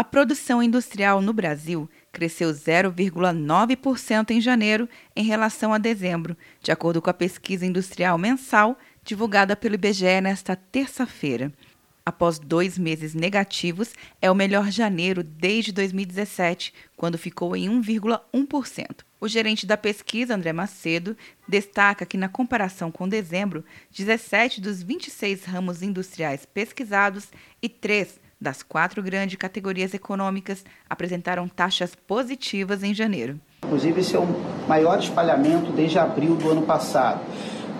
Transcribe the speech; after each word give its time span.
A 0.00 0.04
produção 0.04 0.62
industrial 0.62 1.20
no 1.20 1.30
Brasil 1.30 1.86
cresceu 2.10 2.48
0,9% 2.48 4.30
em 4.30 4.40
janeiro 4.40 4.88
em 5.14 5.22
relação 5.22 5.74
a 5.74 5.78
dezembro, 5.78 6.34
de 6.62 6.72
acordo 6.72 7.02
com 7.02 7.10
a 7.10 7.12
pesquisa 7.12 7.66
industrial 7.66 8.16
mensal 8.16 8.78
divulgada 9.04 9.54
pelo 9.54 9.74
IBGE 9.74 10.22
nesta 10.22 10.56
terça-feira. 10.56 11.52
Após 12.02 12.38
dois 12.38 12.78
meses 12.78 13.12
negativos, 13.12 13.92
é 14.22 14.30
o 14.30 14.34
melhor 14.34 14.70
janeiro 14.70 15.22
desde 15.22 15.70
2017, 15.70 16.72
quando 16.96 17.18
ficou 17.18 17.54
em 17.54 17.68
1,1%. 17.68 19.04
O 19.20 19.28
gerente 19.28 19.66
da 19.66 19.76
pesquisa, 19.76 20.34
André 20.34 20.54
Macedo, 20.54 21.14
destaca 21.46 22.06
que, 22.06 22.16
na 22.16 22.30
comparação 22.30 22.90
com 22.90 23.06
dezembro, 23.06 23.62
17 23.94 24.62
dos 24.62 24.82
26 24.82 25.44
ramos 25.44 25.82
industriais 25.82 26.46
pesquisados 26.46 27.28
e 27.60 27.68
3 27.68 28.29
das 28.40 28.62
quatro 28.62 29.02
grandes 29.02 29.36
categorias 29.36 29.92
econômicas 29.92 30.64
apresentaram 30.88 31.46
taxas 31.46 31.94
positivas 31.94 32.82
em 32.82 32.94
janeiro. 32.94 33.38
Inclusive, 33.64 34.00
esse 34.00 34.16
é 34.16 34.18
o 34.18 34.26
maior 34.66 34.98
espalhamento 34.98 35.70
desde 35.72 35.98
abril 35.98 36.34
do 36.36 36.50
ano 36.50 36.62
passado 36.62 37.20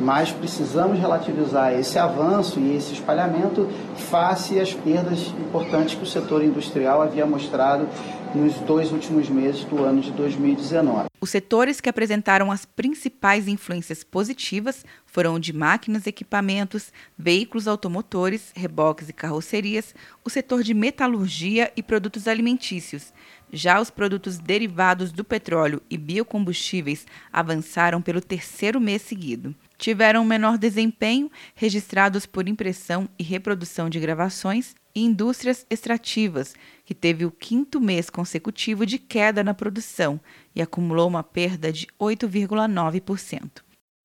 mas 0.00 0.32
precisamos 0.32 0.98
relativizar 0.98 1.72
esse 1.74 1.98
avanço 1.98 2.58
e 2.58 2.74
esse 2.74 2.94
espalhamento 2.94 3.68
face 4.10 4.58
às 4.58 4.72
perdas 4.72 5.26
importantes 5.38 5.94
que 5.94 6.02
o 6.02 6.06
setor 6.06 6.42
industrial 6.42 7.02
havia 7.02 7.26
mostrado 7.26 7.86
nos 8.34 8.54
dois 8.60 8.92
últimos 8.92 9.28
meses 9.28 9.64
do 9.64 9.84
ano 9.84 10.00
de 10.00 10.10
2019. 10.12 11.08
Os 11.20 11.30
setores 11.30 11.80
que 11.80 11.88
apresentaram 11.88 12.50
as 12.50 12.64
principais 12.64 13.48
influências 13.48 14.02
positivas 14.02 14.84
foram 15.04 15.34
o 15.34 15.40
de 15.40 15.52
máquinas, 15.52 16.06
equipamentos, 16.06 16.92
veículos 17.18 17.66
automotores, 17.66 18.52
reboques 18.54 19.08
e 19.08 19.12
carrocerias, 19.12 19.94
o 20.24 20.30
setor 20.30 20.62
de 20.62 20.72
metalurgia 20.72 21.72
e 21.76 21.82
produtos 21.82 22.28
alimentícios. 22.28 23.12
Já 23.52 23.80
os 23.80 23.90
produtos 23.90 24.38
derivados 24.38 25.12
do 25.12 25.24
petróleo 25.24 25.82
e 25.90 25.98
biocombustíveis 25.98 27.06
avançaram 27.32 28.00
pelo 28.00 28.20
terceiro 28.20 28.80
mês 28.80 29.02
seguido 29.02 29.54
tiveram 29.80 30.24
menor 30.24 30.58
desempenho 30.58 31.30
registrados 31.54 32.26
por 32.26 32.46
impressão 32.46 33.08
e 33.18 33.22
reprodução 33.22 33.88
de 33.88 33.98
gravações 33.98 34.74
e 34.94 35.02
indústrias 35.02 35.66
extrativas, 35.70 36.54
que 36.84 36.94
teve 36.94 37.24
o 37.24 37.30
quinto 37.30 37.80
mês 37.80 38.10
consecutivo 38.10 38.84
de 38.84 38.98
queda 38.98 39.42
na 39.42 39.54
produção 39.54 40.20
e 40.54 40.60
acumulou 40.60 41.08
uma 41.08 41.22
perda 41.22 41.72
de 41.72 41.86
8,9%. 41.98 43.62